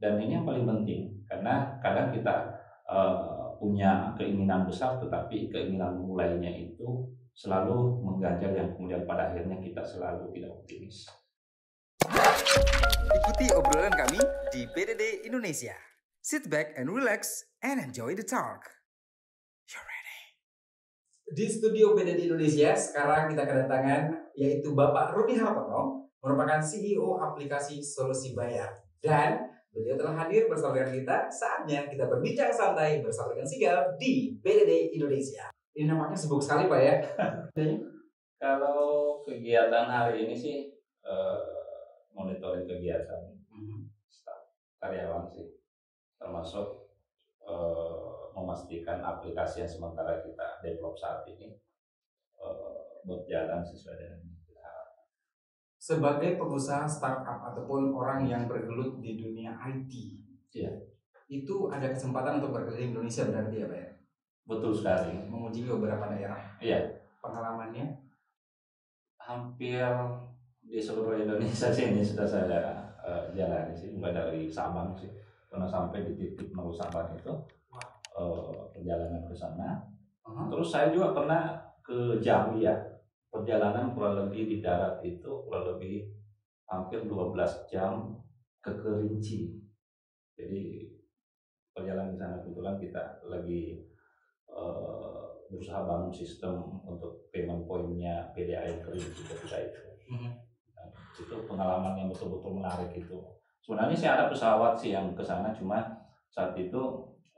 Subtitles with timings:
[0.00, 2.56] Dan ini yang paling penting karena kadang kita
[2.88, 7.04] uh, punya keinginan besar tetapi keinginan mulainya itu
[7.36, 11.04] selalu mengganjal yang kemudian pada akhirnya kita selalu tidak optimis.
[13.12, 15.76] Ikuti obrolan kami di PDD Indonesia.
[16.24, 18.72] Sit back and relax and enjoy the talk.
[19.68, 20.20] You're ready.
[21.28, 28.32] Di studio PDD Indonesia sekarang kita kedatangan yaitu Bapak Rudi Hartono merupakan CEO aplikasi solusi
[28.32, 31.16] bayar dan Beliau telah hadir bersama dengan kita.
[31.30, 35.46] Saatnya kita berbincang santai bersama dengan Sigal di BDD Indonesia.
[35.78, 36.94] Ini nampaknya sibuk sekali Pak ya.
[38.42, 40.74] Kalau kegiatan hari ini sih
[41.06, 41.38] uh,
[42.10, 43.86] monitoring kegiatan hmm.
[44.82, 45.54] karyawan sih,
[46.18, 46.90] termasuk
[47.46, 51.54] uh, memastikan aplikasi yang sementara kita develop saat ini
[52.40, 54.39] uh, berjalan sesuai dengan
[55.80, 59.92] sebagai pengusaha startup ataupun orang yang bergelut di dunia IT,
[60.52, 60.68] ya.
[61.32, 63.90] itu ada kesempatan untuk berkeliling Indonesia berarti ya Pak ya?
[64.44, 65.16] Betul sekali.
[65.24, 66.36] Mengunjungi beberapa daerah.
[66.60, 67.00] Iya.
[67.24, 67.96] Pengalamannya?
[69.16, 69.88] Hampir
[70.60, 75.08] di seluruh Indonesia sih ini sudah saya uh, jalani sih, mulai dari Sabang sih,
[75.48, 77.32] pernah sampai di titik nol Sabang itu
[78.12, 79.80] uh, perjalanan ke sana.
[80.20, 80.46] Uh -huh.
[80.52, 82.76] Terus saya juga pernah ke Jambi ya,
[83.30, 86.10] perjalanan kurang lebih di darat itu kurang lebih
[86.66, 88.18] hampir 12 jam
[88.58, 89.54] ke Kerinci.
[90.34, 90.90] Jadi
[91.70, 93.86] perjalanan di sana kebetulan kita lagi
[94.50, 99.80] uh, berusaha bangun sistem untuk payment pointnya PDAM Kerinci ketika itu.
[100.10, 100.32] Mm-hmm.
[100.74, 103.18] Nah, itu pengalaman yang betul-betul menarik itu.
[103.62, 105.78] Sebenarnya sih ada pesawat sih yang ke sana, cuma
[106.30, 106.82] saat itu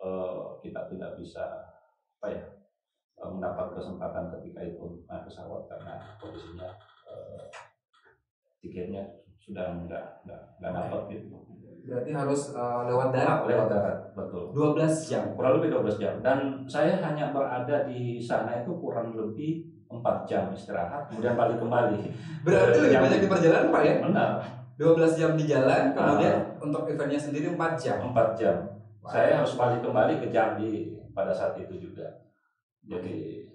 [0.01, 1.45] uh, kita tidak bisa
[2.21, 2.62] apa ya Eh,
[3.21, 6.69] mendapat kesempatan ketika itu naik pesawat karena kondisinya
[7.07, 7.47] uh,
[8.59, 9.05] tiketnya
[9.43, 11.37] sudah enggak enggak, enggak dapat gitu.
[11.83, 14.55] Berarti harus uh, lewat darat, lewat darat, betul.
[14.55, 15.25] 12 jam.
[15.35, 20.49] Kurang lebih 12 jam dan saya hanya berada di sana itu kurang lebih 4 jam
[20.55, 22.01] istirahat, kemudian balik kembali.
[22.47, 23.95] Berarti lebih banyak di perjalanan Pak ya?
[23.99, 24.31] Benar.
[24.81, 27.99] 12 jam di jalan, kemudian uh, untuk eventnya sendiri 4 jam.
[28.15, 28.57] 4 jam.
[29.03, 29.11] Wow.
[29.11, 32.22] Saya harus balik kembali ke Jambi pada saat itu juga
[32.87, 33.47] jadi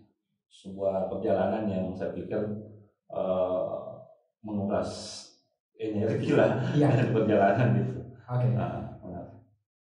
[0.48, 2.40] sebuah perjalanan yang saya pikir
[3.12, 4.04] uh,
[4.42, 5.24] menguras
[5.78, 6.90] energi lah ya.
[7.12, 7.98] perjalanan itu.
[8.28, 8.48] Oke.
[8.48, 8.52] Okay.
[8.56, 8.88] Nah,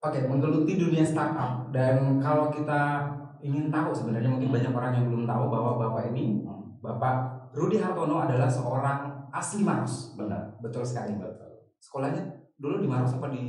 [0.03, 3.07] Oke, okay, menggeluti dunia startup dan kalau kita
[3.39, 4.57] ingin tahu sebenarnya mungkin hmm.
[4.59, 6.83] banyak orang yang belum tahu bahwa bapak ini hmm.
[6.83, 10.19] bapak Rudi Hartono adalah seorang asli Maros.
[10.19, 10.59] Benar.
[10.59, 11.15] Betul sekali.
[11.15, 11.71] Betul.
[11.79, 12.19] Sekolahnya
[12.59, 13.45] dulu di Maros apa di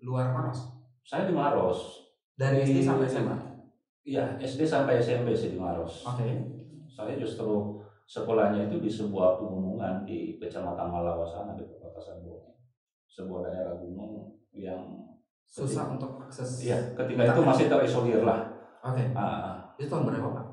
[0.00, 0.72] luar Maros?
[1.04, 2.08] Saya di Maros.
[2.32, 3.49] Dari SD sampai SMA.
[4.04, 6.08] Iya, SD sampai SMP sih di Maros.
[6.08, 6.24] Oke.
[6.24, 6.32] Okay.
[6.88, 7.78] Saya justru
[8.08, 12.56] sekolahnya itu di sebuah pegunungan di Kecamatan Malawa sana di Kota Sambung.
[13.06, 14.80] Sebuah daerah gunung yang
[15.44, 16.64] susah ketika, untuk akses.
[16.64, 18.48] Iya, ketika itu masih terisolir lah.
[18.80, 19.04] Oke.
[19.04, 19.06] Okay.
[19.12, 20.46] Uh, itu tahun berapa pak?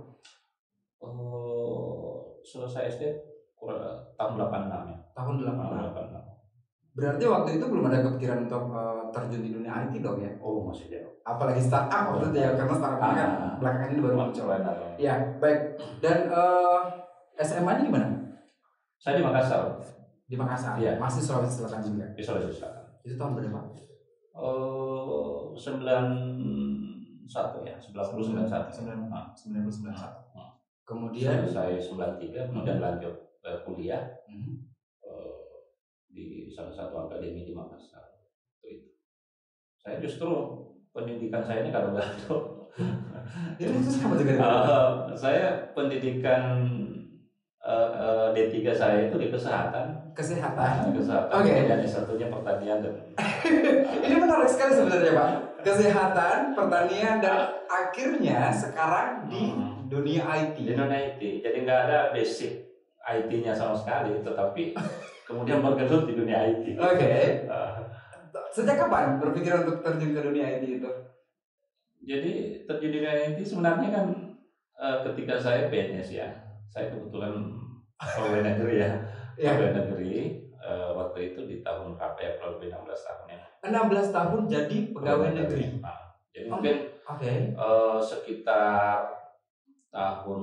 [1.00, 3.04] Oh, selesai SD
[3.56, 3.80] kurang
[4.20, 4.98] tahun 86 ya.
[5.16, 5.98] Tahun 86.
[5.98, 6.17] 86.
[6.98, 10.34] Berarti waktu itu belum ada kepikiran untuk uh, terjun di dunia IT dong ya?
[10.42, 11.14] Oh masih jauh.
[11.22, 13.30] Apalagi startup waktu itu ya, karena startup ah, kan
[13.62, 14.50] belakangan ini baru muncul.
[14.98, 15.78] Ya, baik.
[16.02, 16.90] Dan uh,
[17.38, 18.10] eh, SMA-nya di mana?
[18.98, 19.78] Saya di Makassar.
[20.26, 20.74] Di Makassar.
[20.82, 20.98] Iya.
[20.98, 22.06] Masih Sulawesi Selatan juga.
[22.18, 22.84] Di Sulawesi Selatan.
[23.06, 23.62] Itu tahun berapa?
[24.34, 26.06] Oh, sembilan
[27.30, 28.68] satu ya, sembilan puluh sembilan satu.
[28.74, 30.22] Sembilan puluh sembilan satu.
[30.82, 33.14] Kemudian saya sembilan tiga, kemudian lanjut
[33.70, 34.02] kuliah.
[34.26, 34.77] Hmm
[36.18, 38.18] di salah satu akademi di Makassar.
[38.66, 38.90] Itu
[39.78, 40.34] saya justru
[40.90, 42.38] pendidikan saya ini kalau gado
[43.62, 44.34] itu sama juga.
[44.42, 46.58] Uh, saya pendidikan
[47.62, 50.14] uh, uh, D3 saya itu di kesehatan.
[50.18, 50.90] Kesehatan.
[50.90, 51.34] Uh, kesehatan.
[51.38, 51.54] Oke.
[51.54, 51.70] Okay.
[51.70, 52.94] dan satunya pertanian dan
[54.06, 55.30] ini menarik sekali sebenarnya pak
[55.68, 59.92] kesehatan pertanian dan akhirnya sekarang di hmm.
[59.92, 62.64] dunia IT di dunia IT jadi nggak ada basic
[63.04, 64.64] IT-nya sama sekali tetapi
[65.28, 66.80] kemudian bergelut di dunia IT.
[66.80, 66.96] Oke.
[66.96, 67.26] Okay.
[67.52, 67.84] Uh,
[68.56, 70.92] Sejak kapan berpikir untuk terjun ke dunia IT itu?
[72.08, 74.06] Jadi terjun di dunia IT sebenarnya kan
[74.80, 76.28] uh, ketika saya PNS ya,
[76.72, 77.44] saya kebetulan
[78.00, 78.92] pegawai negeri ya,
[79.36, 79.52] yeah.
[79.52, 80.16] pegawai negeri
[80.64, 83.42] uh, waktu itu di tahun berapa ya, kurang lebih 16 tahun ya.
[83.68, 85.66] 16 tahun jadi pegawai negeri.
[85.84, 86.00] Nah,
[86.32, 87.38] jadi oh, mungkin okay.
[87.60, 89.12] uh, sekitar
[89.92, 90.42] tahun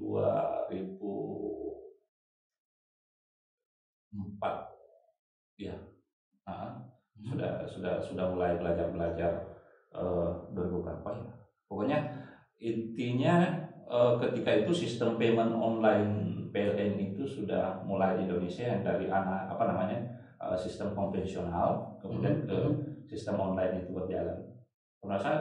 [0.00, 1.57] 2000
[4.18, 4.74] empat
[5.54, 5.74] ya
[6.42, 6.74] nah,
[7.14, 7.30] hmm.
[7.30, 9.32] sudah sudah sudah mulai belajar belajar
[9.94, 11.30] uh, berapa ya
[11.70, 11.98] pokoknya
[12.58, 13.54] intinya
[13.86, 19.52] uh, ketika itu sistem payment online PLN itu sudah mulai di Indonesia yang dari anak
[19.52, 19.98] apa namanya
[20.40, 22.46] uh, sistem konvensional kemudian hmm.
[22.48, 22.74] ke hmm.
[23.08, 24.38] sistem online itu berjalan.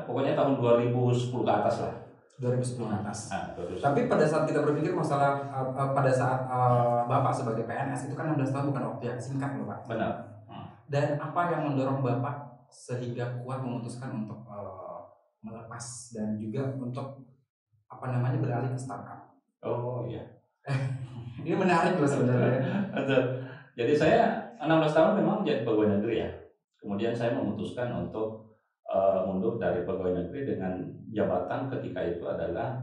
[0.08, 1.96] Pokoknya tahun 2010 ke atas lah.
[2.38, 3.19] 2010 ke atas.
[3.57, 3.81] 2010.
[3.81, 8.13] Tapi pada saat kita berpikir masalah uh, uh, pada saat uh, Bapak sebagai PNS itu
[8.13, 9.80] kan 16 tahun bukan waktu yang singkat loh Pak.
[9.89, 10.13] benar.
[10.88, 15.01] Dan apa yang mendorong Bapak sehingga kuat memutuskan untuk uh,
[15.42, 17.25] melepas dan juga untuk
[17.89, 19.33] apa namanya beralih ke startup?
[19.66, 20.22] Oh iya.
[21.42, 22.92] Ini menarik loh sebenarnya.
[23.78, 26.30] Jadi saya 16 tahun memang jadi pegawai negeri ya.
[26.78, 28.47] Kemudian saya memutuskan untuk
[28.88, 30.80] uh, mundur dari pegawai negeri dengan
[31.12, 32.80] jabatan ketika itu adalah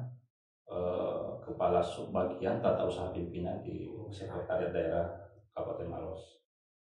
[0.68, 5.06] uh, kepala subbagian tata usaha pimpinan di sekretariat daerah
[5.52, 6.44] Kabupaten Maros.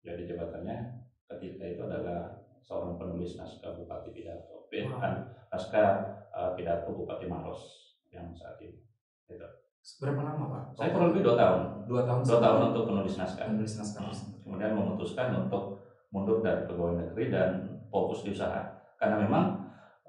[0.06, 0.78] Jadi jabatannya
[1.28, 5.02] ketika itu adalah seorang penulis naskah Bupati Pidato, eh, Wow.
[5.02, 5.14] kan,
[5.50, 5.90] naskah
[6.32, 7.62] uh, Pidato Bupati Maros
[8.14, 8.78] yang saat ini.
[9.26, 9.46] Gitu.
[10.00, 10.64] Berapa lama Pak?
[10.78, 12.22] Saya kurang lebih dua tahun, dua tahun.
[12.22, 13.46] dua tahun untuk penulis naskah.
[13.48, 14.38] menulis naskah tersebut.
[14.44, 15.78] kemudian memutuskan untuk
[16.10, 17.50] mundur dari pegawai negeri dan
[17.90, 19.46] fokus di usaha karena memang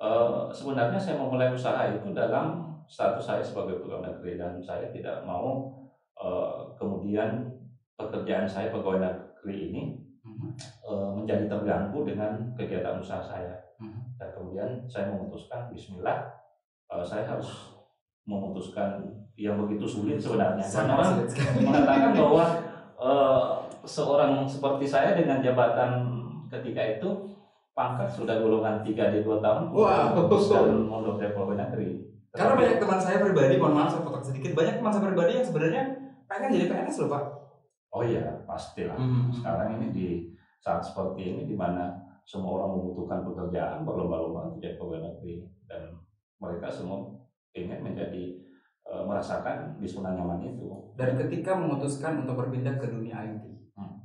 [0.02, 5.22] eh, sebenarnya saya memulai usaha itu dalam status saya sebagai pegawai negeri dan saya tidak
[5.22, 5.70] mau
[6.18, 7.46] eh, kemudian
[7.94, 9.82] pekerjaan saya pegawai negeri ini
[10.90, 13.54] eh, menjadi terganggu dengan kegiatan usaha saya.
[13.80, 14.20] Mhm.
[14.20, 16.28] dan kemudian saya memutuskan Bismillah
[16.92, 17.80] eh, saya harus
[18.28, 19.00] memutuskan
[19.38, 20.60] yang begitu sulit sebenarnya.
[20.60, 22.44] Karena Sangat orang sulit mengatakan bahwa
[23.00, 23.44] eh,
[23.88, 25.90] seorang seperti saya dengan jabatan
[26.52, 27.10] ketika itu
[27.80, 30.28] pangkat sudah golongan tiga di dua tahun Wow.
[30.84, 31.88] mundur dari pegawai negeri.
[32.30, 35.46] Karena banyak teman saya pribadi, mohon maaf saya potong sedikit, banyak teman saya pribadi yang
[35.48, 35.82] sebenarnya
[36.28, 37.24] pengen jadi PNS loh Pak.
[37.90, 38.94] Oh iya pastilah.
[39.00, 39.32] Hmm.
[39.32, 40.08] Sekarang ini di
[40.60, 41.96] saat seperti ini di mana
[42.28, 45.96] semua orang membutuhkan pekerjaan berlomba-lomba untuk jadi pegawai negeri dan
[46.38, 47.16] mereka semua
[47.56, 48.24] ingin menjadi
[48.90, 50.68] eh, merasakan di zona nyaman itu.
[50.94, 53.44] Dan ketika memutuskan untuk berpindah ke dunia IT,
[53.74, 54.02] Hmm.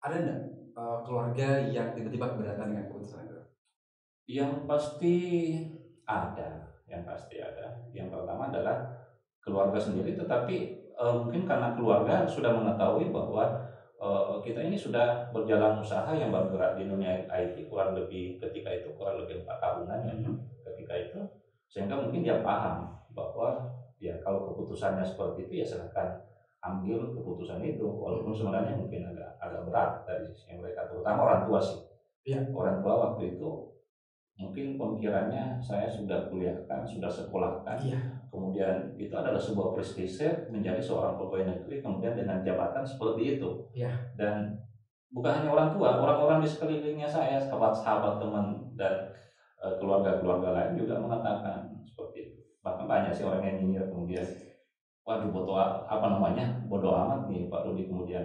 [0.00, 0.40] ada enggak
[0.74, 3.40] uh, keluarga yang tiba-tiba keberatan dengan keputusan itu?
[4.28, 5.16] Yang pasti
[6.04, 7.88] ada, yang pasti ada.
[7.94, 8.76] Yang pertama adalah
[9.44, 10.56] keluarga sendiri, tetapi
[10.96, 13.44] eh, mungkin karena keluarga sudah mengetahui bahwa
[14.00, 18.88] eh, kita ini sudah berjalan usaha yang bergerak di dunia IT kurang lebih ketika itu
[18.96, 20.14] kurang lebih empat tahunan ya
[20.72, 21.20] ketika itu,
[21.68, 23.68] sehingga mungkin dia paham bahwa
[24.00, 26.24] ya kalau keputusannya seperti itu ya silahkan
[26.64, 31.60] ambil keputusan itu walaupun sebenarnya mungkin agak agak berat dari sisi mereka terutama orang tua
[31.60, 31.76] sih
[32.24, 32.40] Iya.
[32.56, 33.68] orang tua waktu itu
[34.34, 38.00] mungkin pemikirannya saya sudah kuliahkan sudah sekolahkan Iya.
[38.32, 43.92] kemudian itu adalah sebuah prestise menjadi seorang pegawai negeri kemudian dengan jabatan seperti itu Iya.
[44.16, 44.56] dan
[45.12, 49.04] bukan hanya orang tua orang-orang di sekelilingnya saya sahabat-sahabat teman dan
[49.60, 54.24] eh, keluarga-keluarga lain juga mengatakan seperti itu bahkan banyak sih orang yang nyinyir kemudian
[55.04, 58.24] waduh bodoh apa namanya bodoh amat nih Pak Rudi kemudian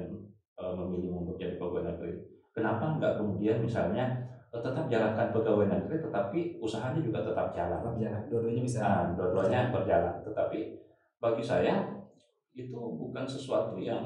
[0.56, 2.16] eh, memilih untuk jadi pegawai negeri
[2.56, 4.08] kenapa nggak kemudian misalnya
[4.56, 8.80] eh, tetap jalankan pegawai negeri tetapi usahanya juga tetap jalan Tetap jalan, dua-duanya bisa.
[8.82, 10.16] Nah, dua-duanya berjalan.
[10.26, 10.60] Tetapi
[11.20, 11.74] bagi saya
[12.56, 14.04] itu bukan sesuatu yang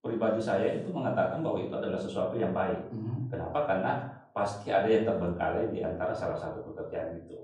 [0.00, 2.88] pribadi saya itu mengatakan bahwa itu adalah sesuatu yang baik.
[2.90, 3.28] Mhm.
[3.28, 3.68] Kenapa?
[3.68, 3.92] Karena
[4.30, 7.36] pasti ada yang terbengkalai di antara salah satu pekerjaan itu.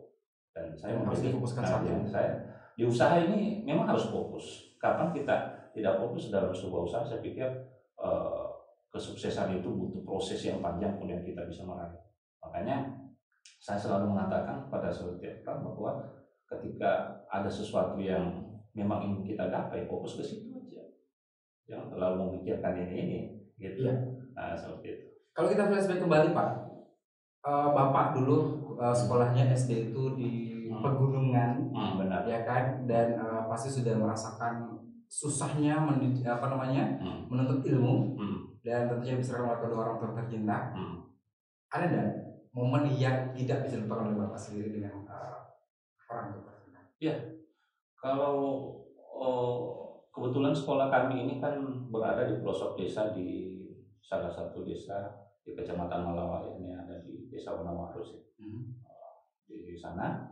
[0.56, 1.88] Dan saya harus memilih difokuskan nah, satu.
[2.08, 2.31] saya
[2.76, 4.76] di usaha ini memang harus fokus.
[4.76, 5.32] Kapan kita
[5.73, 7.49] tidak fokus dalam sebuah usaha, saya pikir
[7.96, 8.46] eh,
[8.93, 11.96] kesuksesan itu butuh proses yang panjang kemudian kita bisa meraih.
[12.44, 13.09] Makanya
[13.56, 15.92] saya selalu mengatakan pada setiap orang bahwa
[16.52, 18.45] ketika ada sesuatu yang
[18.76, 20.85] memang ingin kita gapai, fokus ke situ aja.
[21.64, 23.21] Jangan terlalu memikirkan ini ini,
[23.56, 23.88] gitu.
[23.88, 23.97] Iya.
[24.37, 25.06] Nah seperti itu.
[25.33, 26.49] Kalau kita flashback kembali Pak,
[27.40, 28.37] eh, Bapak dulu
[28.76, 30.82] eh, sekolahnya SD itu di Hmm.
[30.82, 32.23] pegunungan, Hmm, benar.
[32.26, 38.38] ya kan, dan eh, pasti sudah merasakan susahnya mendidik, apa namanya Hmm, menuntut ilmu hmm,
[38.66, 40.75] dan tentunya dibesarkan oleh kedua orang tua tercinta.
[40.75, 40.96] hmm.
[41.70, 42.11] Ada enggak
[42.56, 45.37] momen yang tidak bisa dilupakan oleh Bapak sendiri dengan eh,
[46.11, 46.80] orang tua tercinta?
[47.96, 48.35] Kalau
[48.99, 49.54] oh,
[50.14, 51.58] kebetulan sekolah kami ini kan
[51.90, 53.58] berada di pelosok desa di
[54.00, 58.23] salah satu desa di Kecamatan Malawa ini ada di Desa Wonowarus ya.
[58.42, 58.75] Hmm.
[59.46, 60.26] di sana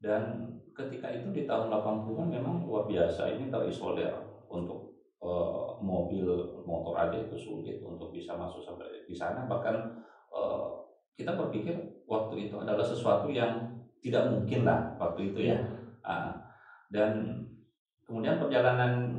[0.00, 4.12] dan ketika itu di tahun 80-an memang luar biasa ini terisolir
[4.52, 4.92] untuk
[5.24, 6.28] eh, mobil
[6.68, 9.48] motor aja itu sulit untuk bisa masuk sampai di sana.
[9.48, 9.76] Bahkan
[10.36, 10.66] eh,
[11.16, 13.72] kita berpikir waktu itu adalah sesuatu yang
[14.04, 15.58] tidak mungkin lah waktu itu ya.
[16.04, 16.36] Ah,
[16.92, 17.42] dan
[18.04, 19.10] kemudian perjalanan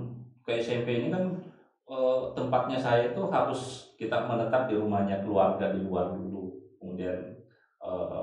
[0.46, 1.26] ke SMP ini kan
[1.90, 6.54] eh, tempatnya saya itu harus kita menetap di rumahnya keluarga di luar dulu.
[6.78, 7.37] Kemudian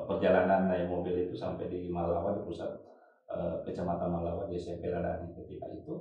[0.04, 2.70] perjalanan naik mobil itu sampai di Malawa di pusat
[3.28, 5.94] eh, kecamatan Malawa di SMP Radani ketika itu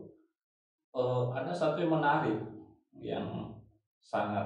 [0.96, 2.40] eh, ada satu yang menarik
[3.00, 3.50] yang
[4.04, 4.46] sangat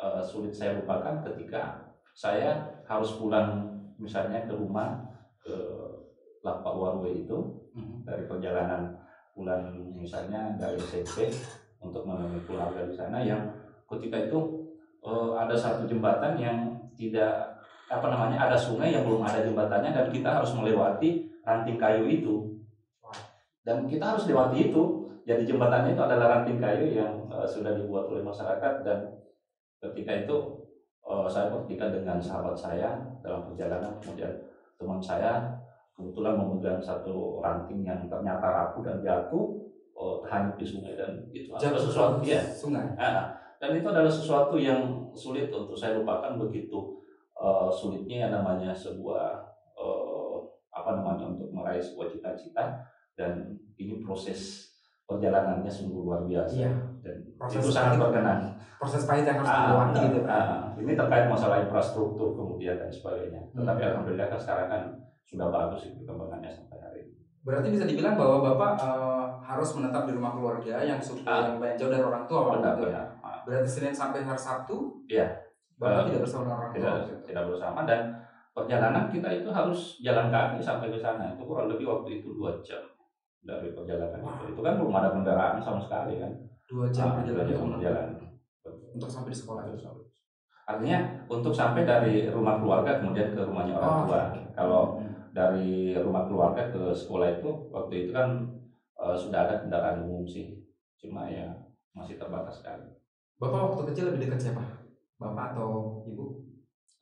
[0.00, 3.68] uh, sulit saya lupakan ketika saya harus pulang
[4.00, 5.04] misalnya ke rumah
[5.36, 5.52] ke
[6.40, 7.36] Lapak Warwe itu
[7.76, 8.08] hmm.
[8.08, 8.96] dari perjalanan
[9.36, 11.28] pulang misalnya dari SMP
[11.80, 13.52] untuk menemui keluarga di sana yang
[13.88, 14.38] ketika itu
[15.04, 16.58] uh, ada satu jembatan yang
[16.96, 17.59] tidak
[17.90, 22.46] apa namanya ada sungai yang belum ada jembatannya dan kita harus melewati ranting kayu itu.
[23.66, 24.82] Dan kita harus lewati itu.
[25.26, 28.98] Jadi jembatannya itu adalah ranting kayu yang uh, sudah dibuat oleh masyarakat dan
[29.82, 30.36] ketika itu
[31.04, 34.32] uh, saya bertiga dengan sahabat saya dalam perjalanan kemudian
[34.80, 35.60] teman saya
[35.92, 39.44] kebetulan memegang satu ranting yang ternyata rapuh dan jatuh
[39.92, 42.96] uh, hanyut di sungai dan itu adalah sesuatu ya sungai.
[42.96, 43.28] Uh,
[43.60, 46.99] dan itu adalah sesuatu yang sulit untuk saya lupakan begitu
[47.40, 49.40] uh, sulitnya yang namanya sebuah
[49.74, 50.36] uh,
[50.70, 52.84] apa namanya untuk meraih sebuah cita-cita
[53.16, 54.70] dan ini proses
[55.08, 56.70] perjalanannya sungguh luar biasa iya.
[57.02, 61.26] dan proses itu sangat berkenan proses pahit yang harus ah, dilewati gitu ah, ini terkait
[61.26, 63.58] masalah infrastruktur kemudian dan sebagainya hmm.
[63.58, 64.82] tetapi alhamdulillah kan sekarang kan
[65.26, 70.06] sudah bagus itu kembangannya sampai hari ini berarti bisa dibilang bahwa bapak uh, harus menetap
[70.06, 71.58] di rumah keluarga yang suka ah.
[71.58, 73.06] yang jauh dari orang tua benar, benar.
[73.18, 73.42] Ah.
[73.42, 75.49] berarti senin sampai hari sabtu iya
[75.80, 77.24] Bapak uh, tidak bersama orang tidak, tua?
[77.24, 78.00] Tidak bersama dan
[78.52, 82.60] perjalanan kita itu harus jalan kaki sampai ke sana itu kurang lebih waktu itu dua
[82.60, 82.84] jam
[83.40, 84.44] dari perjalanan wow.
[84.44, 84.52] itu.
[84.52, 86.32] Itu kan belum ada kendaraan sama sekali kan.
[86.68, 87.48] Dua jam nah, perjalanan.
[87.48, 88.28] Jam perjalanan.
[88.92, 89.88] Untuk sampai di sekolah itu.
[90.68, 94.20] Artinya untuk sampai dari rumah keluarga kemudian ke rumahnya orang oh, tua.
[94.30, 94.44] Okay.
[94.52, 95.32] Kalau hmm.
[95.32, 98.44] dari rumah keluarga ke sekolah itu waktu itu kan
[99.00, 100.60] uh, sudah ada kendaraan umum sih.
[101.00, 101.48] Cuma ya
[101.96, 102.86] masih terbatas sekali.
[103.40, 104.79] Bapak waktu kecil lebih dekat siapa?
[105.20, 106.48] Bapak atau ibu?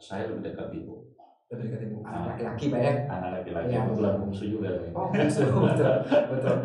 [0.02, 1.06] Saya lebih dekat ibu.
[1.54, 1.96] Lebih dekat ibu.
[2.02, 2.92] Anak laki-laki pak ya?
[3.06, 3.70] Anak laki-laki.
[3.70, 3.87] Ya.
[3.87, 4.70] Kebetulan bungsu juga.
[4.90, 5.94] Oh bungsu betul
[6.34, 6.56] betul.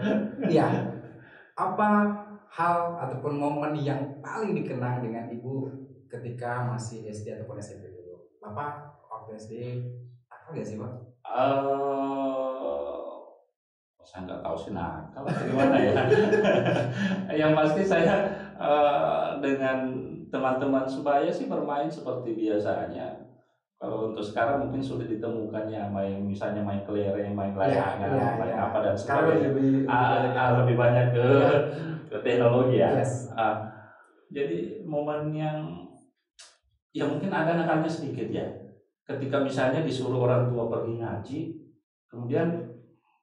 [0.50, 0.67] Iya.
[1.53, 1.89] Apa
[2.50, 5.69] hal ataupun momen yang paling dikenang dengan ibu
[6.10, 8.33] ketika masih SD ataupun SMP dulu?
[8.41, 9.53] Bapak waktu SD
[10.33, 10.93] apa gak sih pak?
[11.24, 13.13] Uh,
[14.01, 15.93] saya nggak tahu sih nakal gimana ya.
[17.45, 23.13] yang pasti saya uh, dengan teman-teman sebaya sih bermain seperti biasanya.
[23.77, 28.29] Kalau untuk sekarang mungkin sudah ditemukannya main misalnya main kelereng, main iya, layangan, ya, ya,
[28.39, 28.63] main ya.
[28.65, 29.49] apa dan sebagainya.
[29.51, 31.51] Lebih, lebih, ah, ah, lebih banyak ke, ya.
[32.09, 32.89] ke teknologi ya.
[32.97, 33.27] Yes.
[33.35, 33.67] Ah,
[34.31, 35.59] jadi momen yang
[36.95, 38.47] ya mungkin ada nakalnya sedikit ya.
[39.03, 41.39] Ketika misalnya disuruh orang tua pergi ngaji,
[42.07, 42.62] kemudian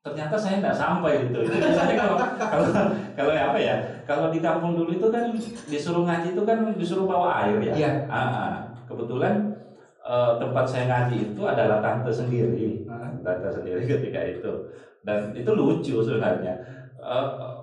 [0.01, 1.45] ternyata saya nggak sampai gitu.
[1.45, 2.67] Misalnya kalau kalau
[3.13, 3.77] kalau apa ya?
[4.09, 5.29] Kalau di kampung dulu itu kan
[5.69, 7.75] disuruh ngaji itu kan disuruh bawa air ya.
[7.77, 7.91] Iya.
[8.09, 8.53] Ah, ah.
[8.89, 9.55] kebetulan
[10.03, 13.13] uh, tempat saya ngaji itu adalah tante sendiri, uh.
[13.21, 14.53] tante sendiri ketika itu.
[15.05, 16.57] Dan itu lucu sebenarnya.
[17.01, 17.61] Uh,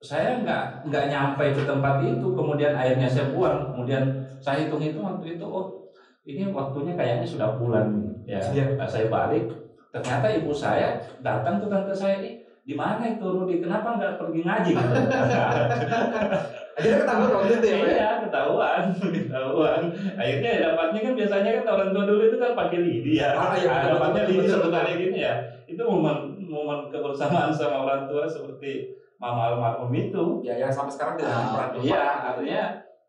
[0.00, 4.04] saya nggak nggak nyampe ke tempat itu, kemudian airnya saya buang, kemudian
[4.44, 5.88] saya hitung itu waktu itu, oh
[6.28, 8.40] ini waktunya kayaknya sudah bulan ya.
[8.52, 8.76] Yeah.
[8.84, 9.48] Saya balik,
[9.96, 13.62] ternyata ibu saya datang ke tante saya ini di mana itu Rudi?
[13.62, 14.72] Kenapa nggak pergi ngaji?
[14.74, 14.96] Gitu
[16.76, 19.82] akhirnya ketahuan waktu itu ya iya ketahuan ketahuan.
[20.12, 23.32] Akhirnya ya dapatnya kan biasanya kan orang tua dulu itu kan pakai lidi ya.
[23.32, 25.34] Ah, iya, nah, dapatnya lidi sebenarnya gini ya.
[25.64, 30.44] Itu momen momen kebersamaan sama orang tua seperti mama almarhum itu.
[30.44, 32.62] Ya yang sampai sekarang tidak ah, pernah iya artinya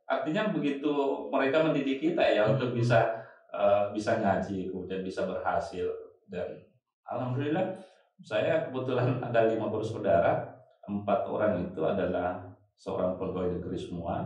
[0.07, 0.93] artinya begitu
[1.27, 2.55] mereka mendidik kita ya hmm.
[2.55, 3.03] untuk bisa
[3.51, 5.91] uh, bisa ngaji kemudian bisa berhasil
[6.31, 6.63] dan
[7.07, 7.75] alhamdulillah
[8.23, 12.47] saya kebetulan ada lima bersaudara empat orang itu adalah
[12.79, 14.23] seorang pegawai negeri semua.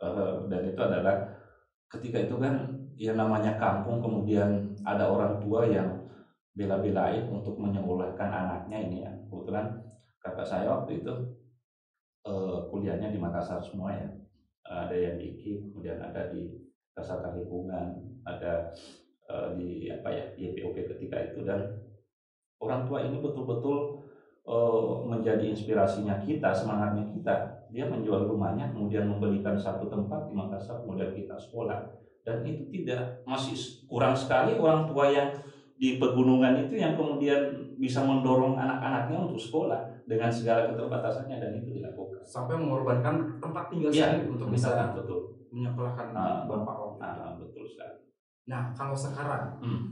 [0.00, 1.28] Uh, dan itu adalah
[1.92, 6.08] ketika itu kan yang namanya kampung kemudian ada orang tua yang
[6.56, 9.12] bela-belain untuk menyekolahkan anaknya ini ya.
[9.28, 9.76] Kebetulan
[10.24, 11.12] kakak saya waktu itu
[12.24, 14.08] uh, kuliahnya di Makassar semua ya.
[14.70, 16.46] Ada yang di IKIP kemudian ada di
[16.94, 17.96] Kesehatan Lingkungan
[18.28, 18.70] ada
[19.28, 21.44] uh, di apa ya di POP ketika itu.
[21.44, 21.89] Dan
[22.60, 24.04] orang tua ini betul-betul
[24.44, 27.34] uh, menjadi inspirasinya kita, semangatnya kita.
[27.72, 31.80] Dia menjual rumahnya, kemudian membelikan satu tempat di Makassar, kemudian kita sekolah.
[32.20, 33.56] Dan itu tidak masih
[33.88, 35.32] kurang sekali orang tua yang
[35.80, 37.40] di pegunungan itu yang kemudian
[37.80, 42.20] bisa mendorong anak-anaknya untuk sekolah dengan segala keterbatasannya dan itu dilakukan.
[42.20, 47.96] Sampai mengorbankan tempat tinggal ya, sendiri untuk bisa betul menyekolahkan nah, bapak nah, betul sekali.
[48.46, 49.82] Nah kalau sekarang, hmm.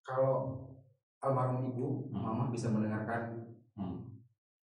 [0.00, 0.64] kalau
[1.22, 2.20] almarhum ibu, hmm.
[2.20, 4.24] mama bisa mendengarkan hmm.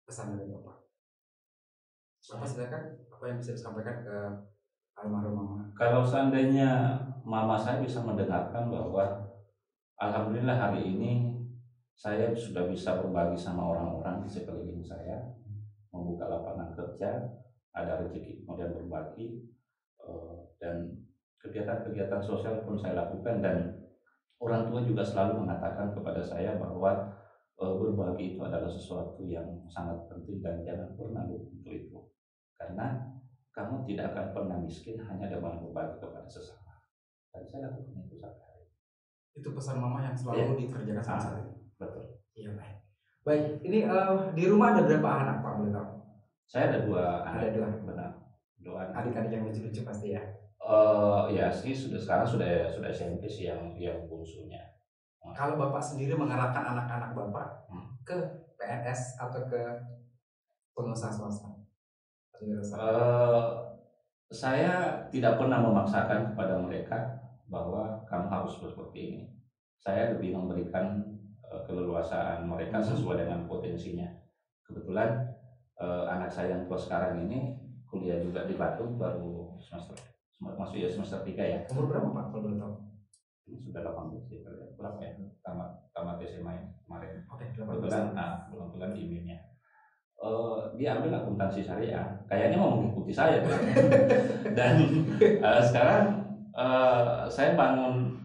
[0.04, 0.76] pesan dari bapak.
[2.26, 4.16] Bapak silakan apa yang bisa disampaikan ke
[4.98, 5.60] almarhum mama.
[5.76, 9.04] Kalau seandainya mama saya bisa mendengarkan bahwa
[10.00, 11.12] alhamdulillah hari ini
[11.96, 15.32] saya sudah bisa berbagi sama orang-orang di sekeliling saya,
[15.88, 17.24] membuka lapangan kerja,
[17.72, 19.48] ada rezeki kemudian berbagi,
[20.04, 20.92] eh, dan
[21.40, 23.56] kegiatan-kegiatan sosial pun saya lakukan dan
[24.40, 26.92] orang tua juga selalu mengatakan kepada saya bahwa
[27.60, 31.98] uh, berbagi itu adalah sesuatu yang sangat penting dan jangan pernah lupa untuk itu.
[32.56, 33.16] Karena
[33.52, 36.76] kamu tidak akan pernah miskin hanya dengan berbagi kepada sesama.
[37.32, 38.64] Dan saya lakukan itu sampai hari
[39.36, 40.56] itu pesan mama yang selalu yeah.
[40.64, 41.44] dikerjakan sama saya.
[41.76, 42.04] betul.
[42.36, 42.76] Iya baik.
[43.24, 45.88] Baik ini uh, di rumah ada berapa anak pak boleh tahu?
[46.48, 47.40] Saya ada dua anak.
[47.44, 47.68] ada dua.
[47.84, 48.10] Benar.
[48.64, 50.24] Dua adik-adik yang lucu-lucu pasti ya
[50.66, 54.58] Uh, ya sih sudah sekarang sudah sudah SMP sih yang yang bungsunya.
[55.34, 57.86] Kalau bapak sendiri mengarahkan anak-anak bapak hmm.
[58.02, 58.18] ke
[58.58, 59.62] PNS atau ke
[60.74, 61.50] pengusaha swasta?
[62.74, 63.62] Uh,
[64.30, 66.98] saya tidak pernah memaksakan kepada mereka
[67.46, 69.22] bahwa kamu harus seperti ini.
[69.78, 70.98] Saya lebih memberikan
[71.46, 72.86] uh, keleluasaan mereka hmm.
[72.90, 74.06] sesuai dengan potensinya.
[74.66, 75.30] Kebetulan
[75.78, 77.54] uh, anak saya yang tua sekarang ini
[77.86, 79.94] kuliah juga di Batu baru semester
[80.66, 81.58] masuk ya semester 3 ya.
[81.70, 82.74] Umur berapa Pak kalau boleh tahu?
[83.46, 84.38] Ini sudah 18 ya,
[84.74, 85.10] berapa ya?
[85.46, 87.22] Tamat tamat SMA ya, kemarin.
[87.30, 89.38] Oke, okay, kebetulan nah, kebetulan di IMIN-nya.
[90.18, 93.38] Uh, dia ambil akuntansi syariah, kayaknya mau mengikuti saya
[94.58, 94.80] dan
[95.44, 96.24] uh, sekarang
[96.56, 98.16] uh, saya bangun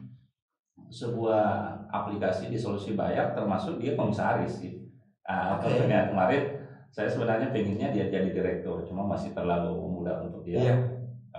[0.87, 4.81] sebuah aplikasi di solusi bayar termasuk dia komisaris sih.
[5.27, 5.85] Uh, okay.
[5.85, 6.43] kemarin
[6.89, 10.57] saya sebenarnya pengennya dia jadi direktur, cuma masih terlalu muda untuk dia.
[10.57, 10.90] Yeah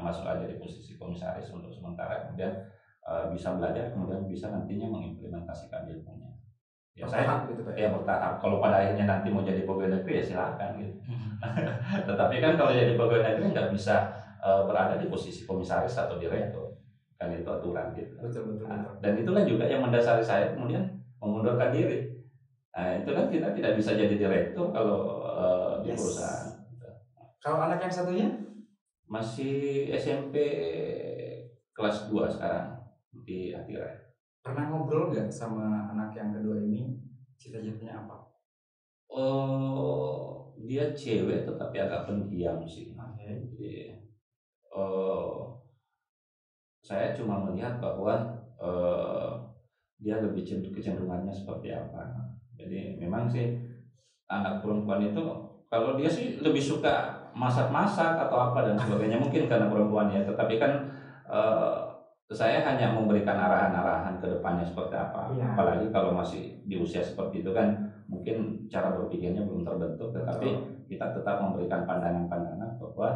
[0.02, 2.50] masuk aja di posisi komisaris untuk sementara kemudian
[3.06, 6.30] uh, bisa belajar kemudian bisa nantinya mengimplementasikan ilmunya.
[6.92, 8.32] Ya bertahap saya gitu, ya bertahap.
[8.36, 10.92] Kalau pada akhirnya nanti mau jadi pegawai negeri ya silakan gitu.
[11.08, 11.40] Hmm.
[12.08, 14.12] tetapi kan kalau jadi pegawai negeri nggak bisa
[14.44, 16.68] uh, berada di posisi komisaris atau direktur.
[17.16, 18.12] Kan itu aturan gitu.
[18.20, 19.00] Betul, betul, nah, betul.
[19.00, 20.84] dan itulah juga yang mendasari saya kemudian
[21.16, 22.12] mengundurkan diri.
[22.76, 25.96] Nah itu kan kita tidak bisa jadi direktur kalau uh, di yes.
[25.96, 26.46] perusahaan.
[27.40, 28.28] Kalau anak yang satunya
[29.12, 30.40] masih SMP
[31.76, 32.80] kelas 2 sekarang
[33.12, 33.84] di Atira.
[34.40, 36.96] Pernah ngobrol nggak sama anak yang kedua ini
[37.36, 38.16] cita-citanya apa?
[39.12, 42.96] Oh, dia cewek tetapi agak pendiam sih.
[42.96, 43.44] Okay.
[43.52, 43.72] Jadi,
[44.72, 45.60] oh,
[46.80, 48.16] saya cuma melihat bahwa
[48.56, 49.36] uh,
[50.00, 52.32] dia lebih kecenderungannya seperti apa.
[52.56, 53.52] Jadi memang sih
[54.32, 55.20] anak perempuan itu
[55.68, 60.60] kalau dia sih lebih suka masak-masak atau apa dan sebagainya mungkin karena perempuan ya tetapi
[60.60, 60.72] kan
[61.28, 61.92] uh,
[62.32, 65.52] saya hanya memberikan arahan-arahan ke depannya seperti apa ya.
[65.52, 67.76] apalagi kalau masih di usia seperti itu kan
[68.08, 70.88] mungkin cara berpikirnya belum terbentuk tetapi Betul.
[70.88, 73.08] kita tetap memberikan pandangan-pandangan bahwa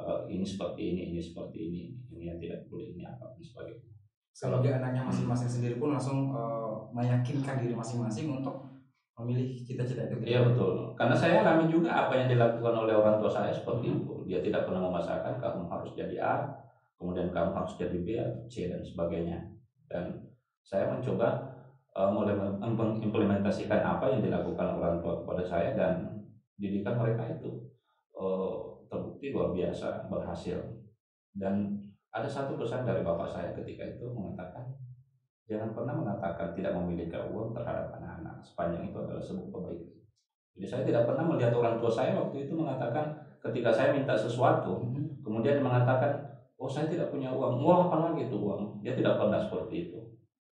[0.00, 1.82] uh, ini seperti ini ini seperti ini
[2.12, 3.92] ini yang tidak boleh ini apa dan sebagainya
[4.32, 8.71] kalau dia anaknya masing-masing sendiri pun langsung uh, meyakinkan diri masing-masing untuk
[9.20, 10.24] memilih cita-cita itu.
[10.24, 10.96] Iya betul.
[10.96, 13.96] Karena saya alami juga apa yang dilakukan oleh orang tua saya seperti hmm.
[14.00, 14.14] itu.
[14.28, 16.34] Dia tidak pernah memasakkan kamu harus jadi A,
[16.96, 18.08] kemudian kamu harus jadi B
[18.48, 19.38] C dan sebagainya.
[19.86, 20.32] Dan
[20.64, 21.28] saya mencoba
[21.92, 22.32] uh, mulai
[22.64, 26.24] mengimplementasikan apa yang dilakukan orang tua kepada saya dan
[26.56, 27.68] didikan mereka itu
[28.16, 30.56] uh, terbukti luar biasa berhasil.
[31.36, 31.76] Dan
[32.12, 34.72] ada satu pesan dari bapak saya ketika itu mengatakan
[35.52, 37.90] Jangan pernah mengatakan tidak memiliki uang terhadap
[38.22, 39.90] anak-anak sepanjang itu adalah sebuah kebaikan.
[40.52, 44.86] Jadi saya tidak pernah melihat orang tua saya waktu itu mengatakan ketika saya minta sesuatu,
[44.86, 45.26] hmm.
[45.26, 46.22] kemudian mengatakan,
[46.54, 48.78] oh saya tidak punya uang, wah apalagi itu uang.
[48.84, 49.98] Dia tidak pernah seperti itu.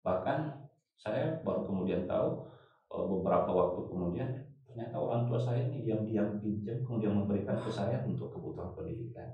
[0.06, 0.64] Bahkan
[0.96, 2.48] saya baru kemudian tahu
[2.96, 4.30] eh, beberapa waktu kemudian
[4.64, 9.28] ternyata orang tua saya ini diam-diam pinjam kemudian memberikan ke saya untuk kebutuhan pendidikan.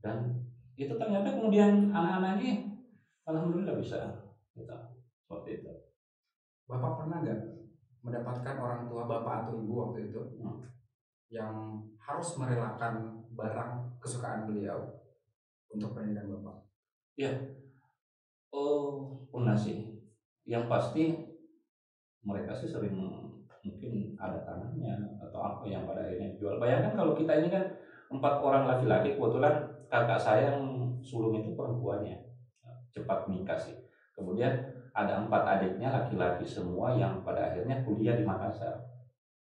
[0.00, 0.40] Dan
[0.74, 2.72] itu ternyata kemudian anak-anak ini
[3.28, 4.00] alhamdulillah bisa
[4.56, 4.72] gitu
[5.22, 5.72] seperti itu
[6.72, 7.40] bapak pernah nggak
[8.00, 10.64] mendapatkan orang tua bapak atau ibu waktu itu hmm.
[11.28, 15.04] yang harus merelakan barang kesukaan beliau
[15.68, 16.56] untuk pendidikan bapak?
[17.20, 17.32] Ya.
[18.52, 20.00] Oh pernah sih.
[20.48, 21.04] Yang pasti
[22.24, 22.96] mereka sih sering
[23.62, 26.58] mungkin ada tanahnya atau apa yang pada akhirnya jual.
[26.58, 27.64] Bayangkan kalau kita ini kan
[28.10, 32.18] empat orang laki-laki kebetulan kakak saya yang sulung itu perempuannya.
[32.92, 33.78] Cepat nikah sih.
[34.12, 38.76] Kemudian ada empat adiknya laki-laki semua yang pada akhirnya kuliah di Makassar.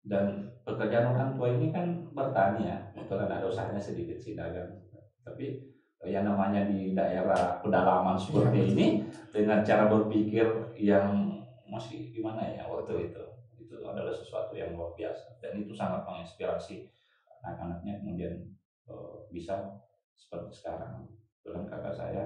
[0.06, 4.70] Dan pekerjaan orang tua ini kan bertani ya, kebetulan ada usahanya sedikit sih dagang.
[5.26, 5.58] Tapi
[6.06, 8.86] yang namanya di daerah pedalaman seperti ya, ini
[9.34, 10.46] dengan cara berpikir
[10.78, 11.34] yang
[11.66, 13.22] masih gimana ya waktu itu
[13.58, 16.86] itu adalah sesuatu yang luar biasa dan itu sangat menginspirasi
[17.42, 18.34] anak-anaknya kemudian
[18.86, 19.82] uh, bisa
[20.14, 21.10] seperti sekarang.
[21.42, 22.22] Kebetulan kakak saya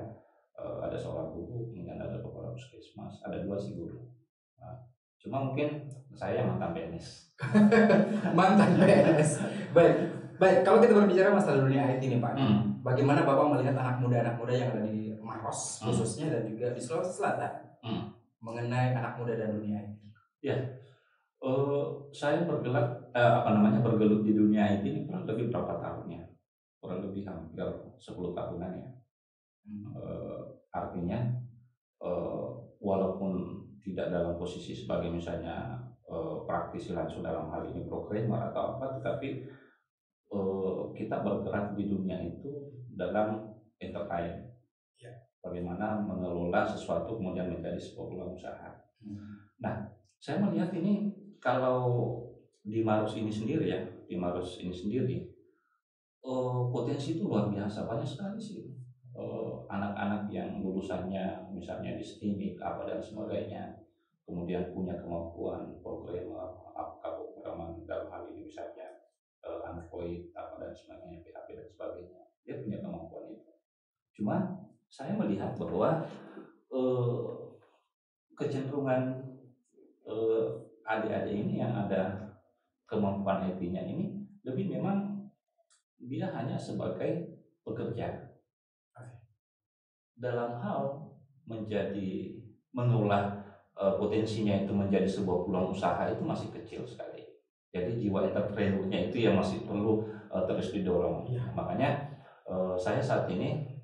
[0.61, 4.05] uh, ada seorang guru, kemudian ada kepala puskesmas, ada dua sih guru.
[4.61, 4.85] Nah,
[5.17, 7.33] cuma mungkin saya mantan PNS.
[8.39, 9.31] mantan PNS.
[9.73, 9.95] Baik,
[10.37, 10.59] baik.
[10.69, 12.85] Kalau kita berbicara masalah dunia IT nih Pak, hmm.
[12.85, 15.89] bagaimana Bapak melihat anak muda-anak muda yang ada di Maros Hmm.
[15.89, 18.13] khususnya dan juga di Sulawesi Selatan Hmm.
[18.45, 19.97] mengenai anak muda dan dunia ini?
[21.41, 26.13] Eh, saya bergerak eh, apa namanya bergelut di dunia IT ini kurang lebih berapa tahun
[26.13, 26.23] ya?
[26.77, 27.65] Kurang lebih hampir
[27.97, 28.89] 10 tahunan ya.
[29.69, 30.41] Eh,
[30.73, 31.21] artinya
[32.01, 32.49] eh,
[32.81, 33.33] walaupun
[33.81, 35.77] tidak dalam posisi sebagai misalnya
[36.09, 39.61] eh, praktisi langsung dalam hal ini programmer atau apa, tetapi
[40.95, 43.51] kita bergerak di dunia itu dalam
[43.83, 44.47] enterprise.
[45.03, 45.11] Ya.
[45.43, 48.71] Bagaimana mengelola sesuatu kemudian menjadi sebuah peluang usaha.
[49.03, 49.91] Hmm.
[50.23, 51.11] Saya melihat ini
[51.43, 51.83] kalau
[52.63, 55.19] di Marus ini sendiri ya, di Marus ini sendiri
[56.71, 58.70] potensi itu luar biasa banyak sekali sih
[59.17, 63.63] eh, anak-anak yang lulusannya misalnya di STIMIK apa dan sebagainya,
[64.23, 69.11] kemudian punya kemampuan programmer, apakah programmer dalam hal ini misalnya
[69.43, 73.51] eh, Android apa dan sebagainya, PHP dan sebagainya, dia punya kemampuan itu.
[74.15, 74.37] Cuma
[74.87, 76.07] saya melihat bahwa
[76.71, 77.29] eh,
[78.39, 79.27] kecenderungan
[80.07, 80.47] eh,
[80.87, 82.31] adik-adik ini yang ada
[82.91, 85.31] kemampuan IT-nya ini lebih memang
[86.01, 88.30] dia hanya sebagai pekerja
[90.21, 91.09] dalam hal
[91.49, 92.37] menjadi
[92.77, 93.41] mengolah
[93.75, 97.25] eh, potensinya itu menjadi sebuah peluang usaha itu masih kecil sekali.
[97.73, 101.27] Jadi jiwa entrepreneurnya itu yang masih perlu eh, terus didorong.
[101.27, 101.43] Iya.
[101.57, 101.91] Makanya
[102.47, 103.81] eh, saya saat ini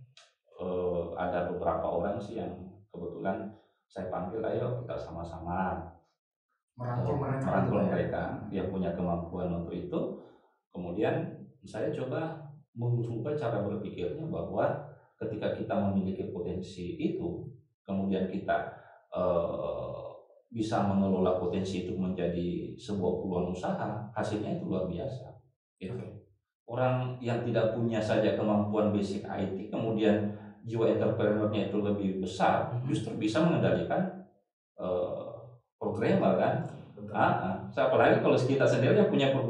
[0.61, 2.53] eh, ada beberapa orang sih yang
[2.92, 3.57] kebetulan
[3.88, 5.81] saya panggil ayo kita sama-sama
[6.77, 7.44] Merangkul mereka.
[7.49, 7.92] merangkul gitu ya.
[7.96, 8.22] mereka
[8.53, 10.01] yang punya kemampuan untuk itu.
[10.68, 11.33] Kemudian
[11.64, 14.86] saya coba mengubah cara berpikirnya bahwa
[15.16, 17.44] ketika kita memiliki potensi itu,
[17.83, 18.57] kemudian kita
[19.12, 20.07] eh,
[20.46, 25.26] bisa mengelola potensi itu menjadi sebuah peluang usaha, hasilnya itu luar biasa.
[25.76, 25.96] Gitu.
[26.66, 30.35] Orang yang tidak punya saja kemampuan basic IT, kemudian
[30.66, 32.87] jiwa entrepreneurnya itu lebih besar, Mhm.
[32.90, 34.22] justru bisa mengendalikan
[34.76, 35.33] eh,
[35.81, 36.55] programmer kan.
[37.12, 37.55] Ah, ah.
[37.69, 39.47] Apalagi kalau kita sendiri yang punya kemu-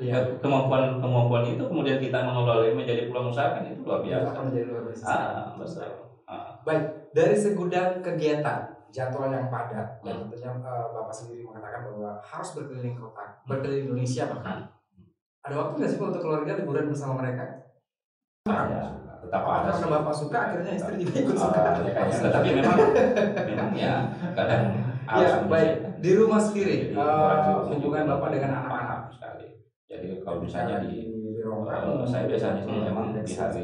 [0.00, 0.16] Iya.
[0.40, 4.32] kemampuan kemampuan itu kemudian kita mengelola menjadi peluang usaha kan itu luar biasa.
[4.32, 5.04] akan menjadi luar biasa.
[5.04, 5.90] Ah, betul.
[7.10, 10.22] Dari segudang kegiatan jadwal yang padat dan Hmm.
[10.26, 14.58] tentunya eh, Bapak sendiri mengatakan bahwa harus berkeliling kota, berkeliling Indonesia bahkan.
[15.40, 17.44] Ada waktu nggak sih Pak untuk keluarga liburan bersama mereka?
[18.46, 18.80] Ada,
[19.20, 19.90] tetap ada karena sih.
[19.90, 21.60] Bapak suka akhirnya istri juga ikut suka?
[21.60, 22.78] Ah, ya kayaknya, tetapi memang
[23.44, 23.94] memang ya
[24.32, 24.62] kadang
[25.10, 25.89] Ya, baik.
[26.00, 29.00] Di rumah sendiri, hubungan juga Bapak dengan anak-anak.
[29.12, 29.46] sekali.
[29.84, 33.62] Jadi kalau misalnya di tamu, saya biasanya sih Hmm, memang di hari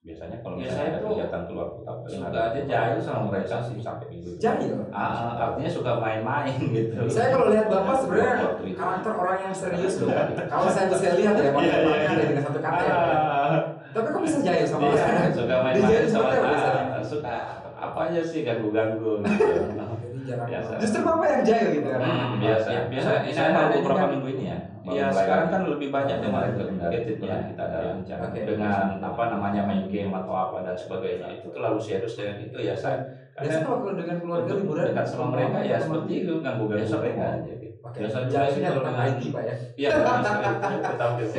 [0.00, 3.20] biasanya kalau Ya, misalnya saya ada tuh kegiatan keluar kota suka ada aja jahil sama
[3.28, 4.32] mereka sih sampai minggu.
[4.40, 4.72] Jahil.
[4.88, 6.96] Ah, artinya suka main-main gitu.
[7.04, 8.76] Saya kalau lihat Bapak sebenarnya Waktu itu.
[8.80, 10.08] karakter orang yang serius loh.
[10.48, 12.24] Kalau saya bisa lihat ya, Pak, Iya, iya, iya.
[12.32, 12.94] dengan satu kata ya.
[12.96, 13.56] Ah.
[13.92, 15.28] Tapi kok bisa jahil sama Iya, saya?
[15.36, 17.34] suka main-main sama ah, suka
[17.76, 19.46] apa aja sih ganggu-ganggu gitu.
[20.24, 20.48] Jarang.
[20.48, 20.72] Biasa.
[20.78, 22.00] Justru Bapak yang jahil gitu kan.
[22.00, 22.68] Hmm, biasa.
[22.68, 23.10] Ya, Biasa.
[23.20, 24.58] Ini saya ada ada beberapa juga- minggu ini ya.
[24.80, 28.40] Iya sekarang kan lebih banyak dari dedicated ya ya kita ada rencana Oke.
[28.42, 32.72] dengan apa namanya main game atau apa dan sebagainya itu terlalu serius dengan itu ya
[32.72, 32.96] saya
[33.36, 37.22] Biasanya kalau dengan keluarga liburan dekat sama mereka ya seperti itu ganggu ganggu Biasa mereka
[37.22, 37.66] aja gitu.
[37.80, 39.54] Oke, Biasa kalau tentang dengan- IT Pak ya.
[39.76, 39.88] Iya,
[40.84, 41.32] tetap gitu.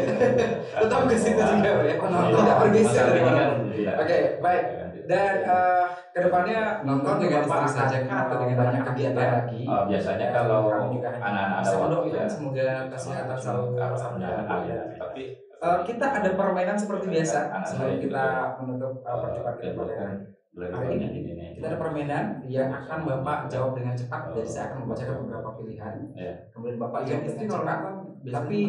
[0.73, 1.95] Tetap ke situ juga Pak ya.
[1.97, 2.31] Iya.
[2.31, 3.05] Tidak bergeser.
[3.09, 3.95] Kan tidak.
[3.97, 4.63] Oke, baik.
[5.11, 9.35] Dan eh, ke depannya Nonton dengan Bapak istri saja atau dengan banyak kegiatan kita?
[9.43, 9.61] lagi.
[9.67, 10.61] Oh, biasanya kalau
[10.95, 12.25] juga anak-anak ada waktu ya.
[12.31, 15.23] semoga kesehatan selalu bersama Amin, Tapi
[15.61, 18.57] Eh, kita ada permainan seperti biasa Anak sebelum kita juga.
[18.57, 20.13] menutup eh, percobaan kita kan
[20.51, 21.07] Hari ini
[21.53, 24.33] kita ada permainan yang akan Bapak jawab dengan cepat.
[24.33, 25.93] Jadi saya akan membacakan beberapa pilihan.
[26.17, 26.33] Iya.
[26.51, 27.79] Kemudian Bapak jawab dengan cepat.
[28.25, 28.59] Tapi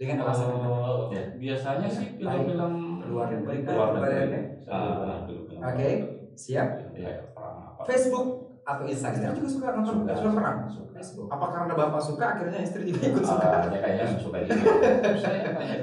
[0.00, 0.48] dengan alasan.
[0.54, 2.74] Oh, biasanya sih film-film
[3.10, 3.28] Luar
[3.74, 4.40] luar negeri.
[4.70, 5.92] Ah, Oke, negeri.
[6.34, 6.68] siap.
[6.94, 7.14] Ya.
[7.86, 8.26] Facebook
[8.60, 10.14] atau Instagram juga suka nonton Suka.
[10.14, 10.58] film perang.
[10.68, 10.90] Suka.
[10.94, 11.26] Facebook.
[11.32, 13.46] Apa karena Bapak suka akhirnya istri juga ikut suka?
[13.48, 14.52] Ah, ya kayaknya suka gitu.
[15.24, 15.38] Saya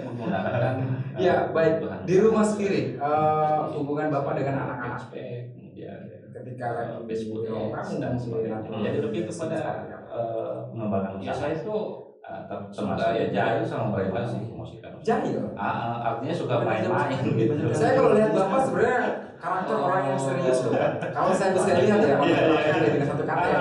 [0.06, 0.74] menggunakan
[1.18, 1.74] Ya, ah, baik.
[2.06, 7.74] Di rumah sendiri, eh, hubungan Bapak dengan anak-anak Aspek, kemudian ketika lagi eh, Facebook ruang
[7.74, 8.58] tamu dan sebagainya.
[8.62, 9.58] Jadi lebih kepada
[10.06, 14.40] eh, pengembangan Ya saya tuh Ah, suka termasuk ya ya jahil sama mereka sih.
[14.44, 14.92] promosikan.
[15.00, 15.40] Jahil.
[15.56, 17.54] Ah, ah, artinya suka main-main gitu.
[17.72, 19.00] Saya kalau lihat Bapak sebenarnya
[19.38, 20.74] karakter orang yang serius loh.
[21.08, 22.72] Kalau saya bisa lihat ya, Bapak Iya, iya.
[22.76, 23.60] pakai dengan satu kata ya.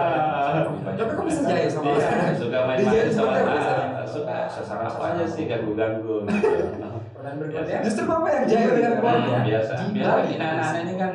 [0.96, 2.34] Tapi kok bisa jahil sama Iya, saya?
[2.34, 6.50] suka main-main sama ah, suka sesama apa aja sih ganggu-ganggu gitu.
[7.16, 7.78] Berikutnya.
[7.82, 9.38] Justru Bapak yang jahil dengan keluarga.
[9.42, 10.26] biasa Di biasa Bali.
[10.26, 11.12] ini anak-anak ini kan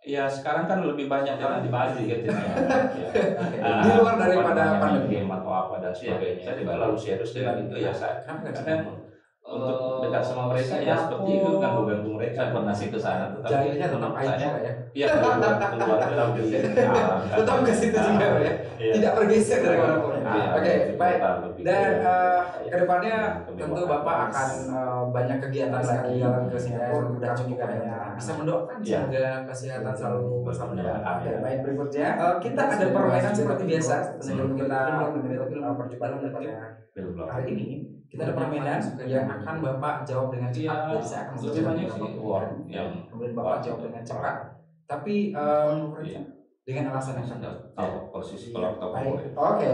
[0.00, 2.40] ya sekarang kan lebih banyak yang di Bali gitu ya.
[3.60, 5.20] Ah, Di luar daripada pandemi.
[5.20, 6.40] atau apa dan sebagainya.
[6.40, 9.09] saya Saya juga terlalu serius dengan itu ya saya nggak kadang
[9.50, 13.86] untuk dekat sama mereka ya seperti itu ganggu-ganggu mereka pernah sih ke sana tetapi Jahilnya
[13.90, 14.72] tetap Pak ya.
[14.94, 16.44] iya keluar keluar itu hampir
[17.30, 18.52] Tetap ke situ juga ya.
[18.80, 20.12] Tidak bergeser dari mana pun.
[20.24, 21.18] Ah, Oke, baik.
[21.60, 23.16] Dan ke- eh, ke depannya
[23.52, 27.06] tentu Bapak akan eh, banyak kegiatan lagi jalan ke Singapura.
[27.12, 28.98] Udah cukup hanya bisa mendoakan Iya.
[29.04, 34.50] semoga kesehatan selalu bersama Iya, dengan baik berikutnya eh, kita ada permainan seperti biasa sebelum
[34.54, 40.66] kita eh, perjumpaan hari ini kita ada permainan yang akan Bapak jawab dengan cepat.
[40.66, 44.36] Iya, Jadi saya akan lebih banyak sih word yang kemudian Bapak jawab dengan cepat.
[44.84, 46.22] Tapi em, Iya.
[46.60, 49.06] dengan alasan yang sangat tahu posisi kalau tahu baik.
[49.06, 49.26] boleh.
[49.34, 49.66] Oke.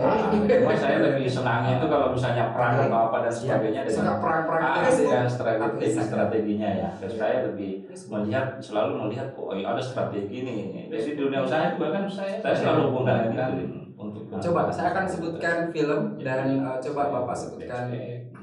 [0.49, 4.61] Cuma saya lebih senangnya itu kalau misalnya perang atau apa dan sebagainya Suka dengan perang-perang
[4.65, 6.89] ah, itu dengan strategi strateginya ya.
[7.09, 7.71] Saya lebih
[8.13, 10.89] melihat selalu melihat oh iya, ada strategi nih.
[10.93, 15.05] Jadi di dunia usaha juga kan saya saya selalu gunakan itu untuk Coba saya akan
[15.09, 17.89] sebutkan film dan eh, coba Bapak sebutkan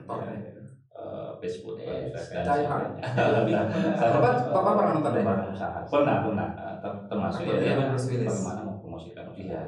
[0.03, 0.51] Aktornya.
[0.93, 2.89] eh, Facebook, Eh, dan Die Hard.
[4.13, 5.11] Bapak Bapak pernah nonton?
[5.15, 5.79] Pernah usaha.
[5.83, 6.47] Pernah, pernah.
[6.53, 9.63] Eh, ter- Termasuk ya, bagaimana mempromosikan usaha.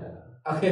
[0.45, 0.69] Oke.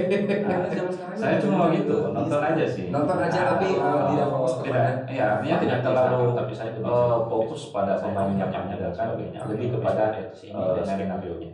[1.18, 2.94] Saya cuma gitu, nonton aja sih.
[2.94, 7.62] Nonton aja tapi eh, tidak fokus kepada ya artinya tidak terlalu tapi saya eh, fokus
[7.74, 11.52] pada pemainnya dan sebagainya, lebih kepada sini eh, dan skenario nya,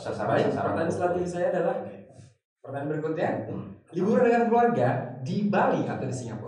[0.00, 0.64] sasaran Baik, sasaran.
[0.64, 1.76] pertanyaan selanjutnya saya adalah
[2.58, 3.28] pertanyaan berikutnya.
[3.52, 3.68] Hmm.
[3.88, 4.88] Liburan dengan keluarga
[5.20, 6.47] di Bali atau di Singapura?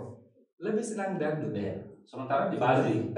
[0.61, 1.73] Lebih senang dangdut ya?
[2.05, 3.09] Sementara di Bali,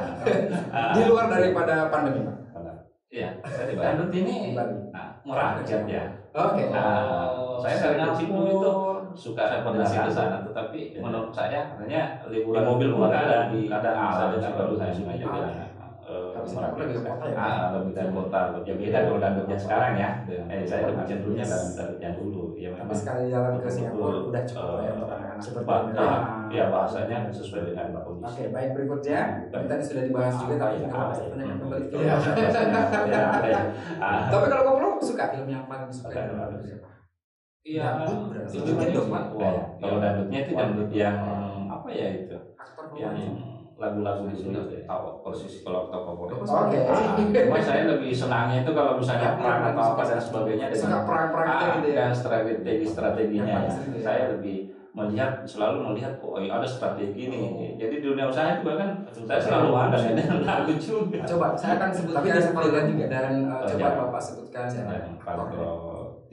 [0.96, 2.36] Di luar daripada pandemi, Pak.
[3.08, 4.04] Iya, saya di Bali.
[4.10, 4.36] Di ini
[4.92, 6.04] nah, merakyat ya.
[6.34, 6.68] Oke.
[6.68, 7.30] Nah,
[7.62, 8.74] saya dari kecil itu
[9.14, 14.28] suka sih ke sana, tetapi menurut saya hanya liburan mobil keluarga, ada di ada alam
[14.34, 15.63] dengan baru saya baru
[16.44, 16.84] sungai juga.
[16.84, 16.84] Ah.
[16.84, 17.36] Eh, Kalau Singapura lebih ke kota ya?
[17.36, 20.10] Ah, lebih kota, ya beda kalau dangdutnya sekarang ya.
[20.24, 22.42] Eh, saya lebih cenderungnya dalam dangdutnya dulu.
[22.54, 26.04] Ya memang sekali jalan ke Singapura udah cukup lah ya eh, untuk anak-anak seperti ya,
[26.04, 26.18] Ah.
[26.48, 28.42] ya bahasanya sesuai dengan Oke, kondisi.
[28.48, 29.20] baik berikutnya.
[29.48, 31.28] Tapi tadi sudah dibahas juga tapi ya, nggak apa-apa ya?
[31.30, 31.84] tanyakan kembali.
[31.90, 32.14] Iya, ya,
[33.44, 33.60] ya?
[34.04, 36.20] Ah, Tapi kalau kamu suka film yang paling Suka.
[37.64, 38.56] Iya, Dangdut berarti.
[39.80, 41.16] Kalau dangdutnya itu dangdut yang
[41.64, 42.36] apa ya itu?
[42.60, 43.16] Aktor Yang
[43.74, 44.54] lagu-lagu itu
[44.86, 46.38] tahu posisi kalau aktor favorit.
[46.46, 46.78] Oke.
[46.86, 51.02] Ah, Cuma saya lebih senangnya itu kalau misalnya perang atau apa dan sebagainya Suka dengan
[51.02, 51.96] perang-perang ah, gitu ya.
[52.06, 53.74] dan strategi strateginya Yang ya.
[53.74, 54.00] ya.
[54.02, 54.56] Saya lebih
[54.94, 57.74] melihat selalu melihat oh iya, ada strategi nih.
[57.74, 58.90] Jadi di dunia usaha juga kan
[59.26, 61.18] saya selalu ada ini lagu juga.
[61.26, 63.98] Coba saya akan sebutkan Tapi panggilan juga dan uh, Oh, coba iya.
[63.98, 65.74] Bapak sebutkan Dan kalau kalau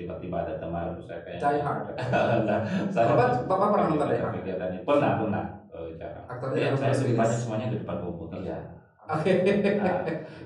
[0.02, 1.86] tiba-tiba ada teman saya kayak Die Hard.
[2.50, 2.60] Nah,
[2.90, 4.34] saya Bapak Bapak pernah nonton Die Hard?
[4.42, 6.26] kegiatannya pernah pernah Eh, jarang.
[6.28, 8.44] Aktornya yang saya lebih banyak semuanya di depan komputer.
[8.44, 8.60] Iya.
[9.02, 9.34] Oke.
[9.82, 9.98] Nah,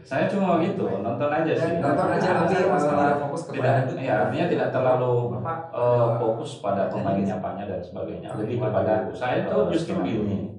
[0.06, 1.82] saya cuma gitu, nonton aja sih.
[1.82, 6.52] Nonton aja Nah, nanti masalah fokus kepada tidak, ya artinya tidak terlalu Bapak eh, fokus
[6.62, 8.30] pada pemainnya apanya dan sebagainya.
[8.38, 10.54] Lebih kepada saya tuh justru gini.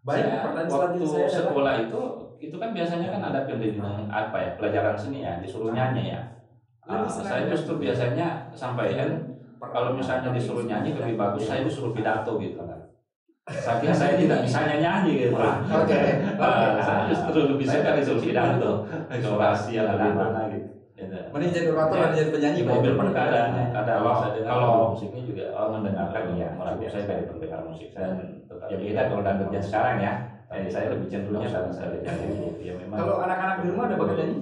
[0.00, 2.02] Baik, saya waktu saya sekolah itu
[2.40, 6.20] itu kan biasanya kan ada pendidikan apa ya pelajaran seni ya disuruh nyanyi ya.
[6.90, 12.34] Ah, senang saya justru biasanya sampaikan kalau misalnya disuruh nyanyi lebih bagus saya disuruh pidato
[12.42, 12.90] gitu kan.
[13.50, 15.34] Saking saya tidak bisa nyanyi gitu.
[15.80, 16.00] Oke.
[16.38, 16.82] Ah, Oke.
[16.82, 18.70] saya justru lebih suka disuruh pidato,
[19.06, 20.68] eksplorasi yang lebih mana gitu.
[20.98, 21.16] Gitu.
[21.32, 23.40] Mending jadi orator dan jadi penyanyi mobil pun ada
[23.72, 27.60] ada Kalau kalau saya dengar kalau musiknya juga oh, mendengarkan iya, Orang saya dari pendengar
[27.64, 27.88] musik
[28.70, 30.12] ya beda kalau dangdutnya sekarang ya.
[30.50, 32.98] Eh, saya lebih cenderungnya dalam strategi ya memang.
[32.98, 34.36] Kalau anak-anak di rumah ada nyanyi?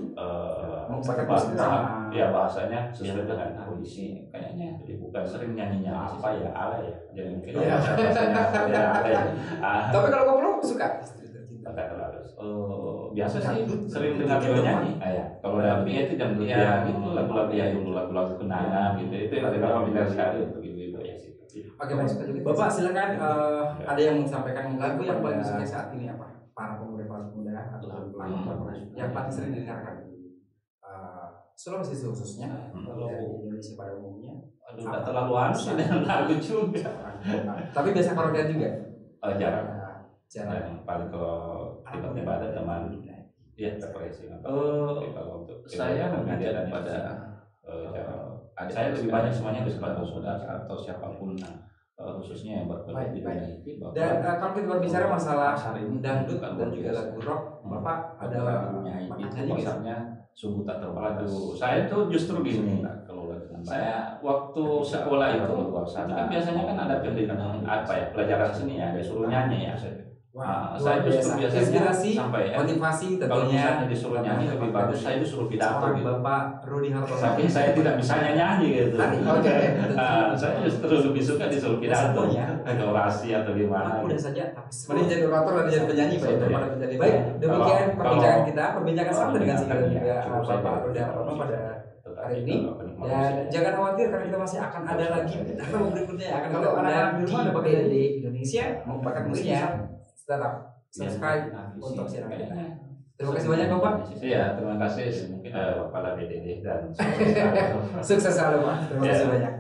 [0.89, 3.29] Mau pakai bah- musik bah- sama- ya bahasanya sesuai Iya.
[3.29, 7.77] dengan kondisi kayaknya jadi bukan sering nyanyinya apa ya ala ya jadi mungkin Iya.
[7.77, 9.23] bahasanya ya ala ya
[9.59, 10.89] Ah, Tapi kalau kamu suka
[11.61, 13.81] agak terlalu eh, biasa sih Dangdut.
[13.87, 15.25] sering dengar dia nyanyi ah, ya.
[15.39, 16.97] kalau dangdutnya itu dan Iya, ya gitu.
[16.97, 20.99] gitu lagu-lagu ya dulu lagu-lagu kenangan gitu itu yang tidak kalau familiar sekali untuk ibu-ibu
[20.99, 21.33] ya sih
[21.75, 22.41] Oke, baik.
[22.41, 26.27] Bapak silakan eh, ada yang mau disampaikan lagu yang paling disukai saat ini apa?
[26.51, 28.75] Para pemuda para pemuda atau Hmm.
[28.93, 29.95] yang paling sering didengarkan
[30.89, 31.27] eh,
[31.59, 32.71] Sulawesi khususnya.
[32.71, 32.87] Hmm.
[32.87, 34.35] atau di Indonesia pada umumnya.
[34.69, 36.87] aduh udah terlalu sih dengan lagu juga.
[37.73, 38.69] Tapi biasa karaoke juga.
[39.19, 39.67] Eh, jarang.
[40.29, 40.55] Jarang.
[40.55, 42.83] Nah, paling kalau tiba-tiba ada teman.
[43.59, 43.75] Ya
[44.95, 46.07] Tapi kalau untuk saya
[47.67, 48.31] eh, jarang.
[48.55, 49.71] adik saya lebih banyak semuanya ke
[50.07, 51.35] saudara atau siapa pun.
[51.35, 51.67] Nah,
[52.17, 55.53] khususnya Baik, di itu bahwa Dan eh, kalau kita berbicara masalah
[56.01, 57.43] dangdut dan juga lagu rock.
[57.69, 59.97] Bapak ada lagunya itu pasarnya
[60.33, 61.29] sungguh tak terbatas.
[61.59, 62.81] Saya tuh justru gini.
[62.81, 63.67] baik.
[63.67, 68.95] Saya waktu sekolah itu, itu kan biasanya kan ada pendidikan apa ya pelajaran seni ya
[68.95, 69.75] disuruh nyanyi ya.
[70.39, 71.35] Nah, luar saya justru biasa.
[71.35, 73.59] biasanya Inspirasi, sampai ya, motivasi kalau tentunya.
[73.59, 76.07] misalnya disuruh nyanyi lebih bagus, saya disuruh pidato Seorang gitu.
[76.15, 77.19] Bapak Rudi Hartono.
[77.19, 78.95] Saking saya tidak bisa nyanyi gitu.
[78.95, 79.57] Tadi, oke.
[79.99, 82.23] Ah, saya justru lebih suka disuruh pidato,
[82.63, 83.99] ada orasi atau gimana.
[83.99, 84.25] Aku udah gitu.
[84.25, 86.39] saja, tapi mending jadi orator dan jadi penyanyi Pak, Iya.
[86.39, 87.15] daripada menjadi baik.
[87.39, 90.19] Demikian Kalau- perbincangan kalau- kita, perbincangan kalau santai dengan dan ya.
[90.39, 91.61] Bapak Rudi Hartono pada
[92.19, 92.55] hari ini.
[92.63, 96.63] kalau dan jangan khawatir karena kita masih akan ada lagi bintang berikutnya yang akan Kalau
[96.63, 99.63] di di ada pakai PDD Indonesia merupakan musiknya
[100.29, 100.53] tetap
[100.91, 102.13] subscribe Iya, untuk isi.
[102.15, 102.45] channel kita.
[102.47, 102.69] Kayaknya.
[103.19, 103.95] Terima kasih banyak Bapak.
[104.21, 106.81] Iya, terima kasih mungkin eh, Kepala BDD dan
[108.07, 108.77] Sukses selalu Pak.
[108.87, 109.11] Terima Ya.
[109.11, 109.53] kasih banyak.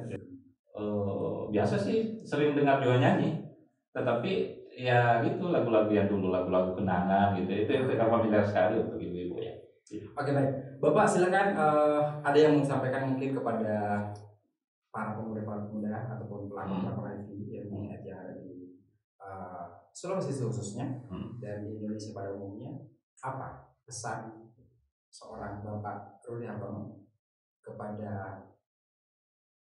[0.78, 3.48] Eh, biasa sih sering dengar juga nyanyi,
[3.90, 4.32] tetapi
[4.70, 9.42] ya gitu lagu-lagu yang dulu lagu-lagu kenangan gitu itu itu kan familiar sekali untuk ibu-ibu
[9.42, 9.54] ya.
[10.14, 13.74] Oke baik, Bapak silakan eh, ada yang mau sampaikan mungkin kepada
[14.88, 18.78] para pemuda para pemuda ataupun pelakon pelakon IT yang yang ada di
[19.18, 19.64] eh,
[19.98, 21.42] Sulawesi khususnya Hmm.
[21.42, 22.70] dan di Indonesia pada umumnya
[23.18, 24.30] apa pesan
[25.10, 27.02] seorang Bapak Rudi Hartono
[27.58, 28.38] kepada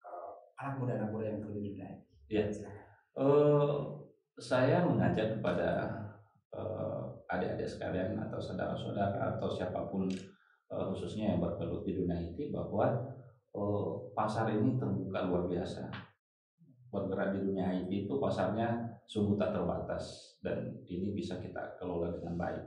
[0.02, 1.62] eh, anak muda anak muda yang perlu?
[1.62, 2.50] Iya.
[2.50, 2.82] Silakan.
[3.14, 3.78] Eh,
[4.42, 5.70] saya mengajak kepada
[6.50, 12.50] eh, adik-adik sekalian atau saudara-saudara atau siapa pun eh, khususnya yang bergelut di dunia IT
[12.50, 12.90] bahwa
[13.54, 15.94] eh, pasar ini terbuka luar biasa.
[16.90, 22.36] Bergerak di dunia IT itu pasarnya sungguh tak terbatas dan ini bisa kita kelola dengan
[22.36, 22.64] baik.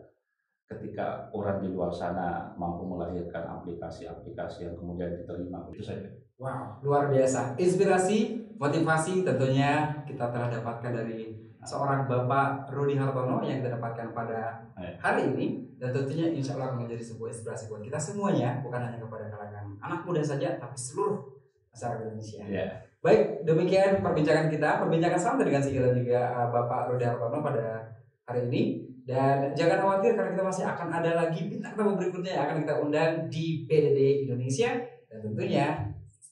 [0.66, 6.11] Ketika orang di luar sana mampu melahirkan aplikasi-aplikasi yang kemudian diterima, itu saja.
[6.42, 7.55] Wow, luar biasa.
[7.55, 14.62] Inspirasi, motivasi tentunya kita telah dapatkan dari seorang Bapak Rudi Hartono yang kita dapatkan pada
[14.77, 14.92] Ya.
[15.01, 19.01] hari ini dan tentunya insya Allah akan menjadi sebuah inspirasi buat kita semuanya bukan hanya
[19.01, 21.25] kepada kalangan anak muda saja tapi seluruh
[21.72, 22.44] masyarakat Indonesia.
[22.44, 22.68] Ya.
[23.07, 27.87] Baik, demikian perbincangan kita, perbincangan santai dengan dan juga uh, Bapak Rudi Hartono pada
[28.27, 28.62] hari ini.
[29.07, 32.75] Dan jangan khawatir karena kita masih akan ada lagi bintang tamu berikutnya yang akan kita
[32.83, 34.75] undang di PDD Indonesia
[35.07, 35.66] dan tentunya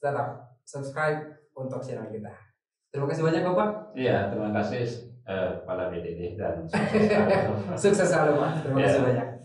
[0.03, 1.23] tetap subscribe
[1.55, 2.35] untuk channel kita.
[2.91, 3.69] Terima kasih banyak Bapak.
[3.95, 4.83] Iya, terima kasih
[5.23, 7.55] eh, Kepala BDD dan sukses selalu.
[7.79, 8.51] Sukses selalu Pak.
[8.67, 9.07] Terima kasih Ya.
[9.07, 9.27] banyak.